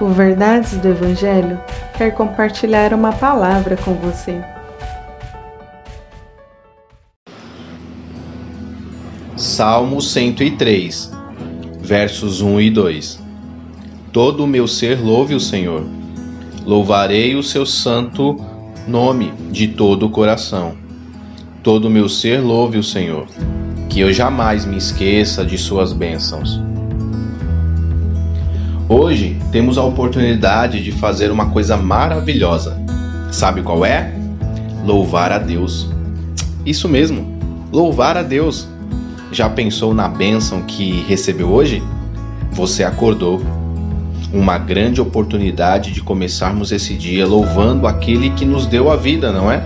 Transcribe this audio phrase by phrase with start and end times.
[0.00, 1.60] O Verdades do Evangelho
[1.98, 4.40] quer compartilhar uma palavra com você.
[9.36, 11.12] Salmo 103,
[11.82, 13.22] versos 1 e 2
[14.10, 15.86] Todo o meu ser louve o Senhor.
[16.64, 18.38] Louvarei o seu santo
[18.88, 20.74] nome de todo o coração.
[21.62, 23.26] Todo o meu ser louve o Senhor.
[23.90, 26.58] Que eu jamais me esqueça de suas bênçãos.
[28.92, 32.76] Hoje temos a oportunidade de fazer uma coisa maravilhosa.
[33.30, 34.12] Sabe qual é?
[34.84, 35.88] Louvar a Deus.
[36.66, 37.38] Isso mesmo,
[37.70, 38.66] louvar a Deus.
[39.30, 41.80] Já pensou na bênção que recebeu hoje?
[42.50, 43.40] Você acordou.
[44.32, 49.52] Uma grande oportunidade de começarmos esse dia louvando aquele que nos deu a vida, não
[49.52, 49.62] é?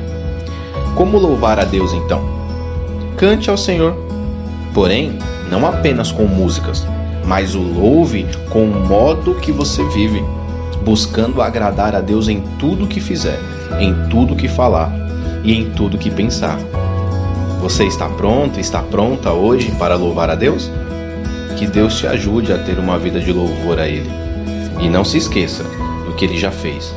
[0.95, 2.21] Como louvar a Deus então?
[3.17, 3.97] Cante ao Senhor.
[4.75, 5.19] Porém,
[5.51, 6.87] não apenas com músicas
[7.27, 10.23] mas o louve com o modo que você vive,
[10.85, 13.39] buscando agradar a Deus em tudo que fizer,
[13.81, 14.93] em tudo que falar
[15.43, 16.59] e em tudo que pensar.
[17.61, 20.71] Você está pronto, está pronta hoje para louvar a Deus?
[21.57, 24.11] Que Deus te ajude a ter uma vida de louvor a Ele.
[24.81, 25.63] E não se esqueça
[26.05, 26.95] do que Ele já fez,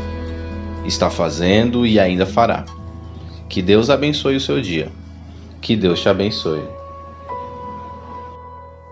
[0.86, 2.66] está fazendo e ainda fará.
[3.48, 4.90] Que Deus abençoe o seu dia.
[5.62, 6.64] Que Deus te abençoe.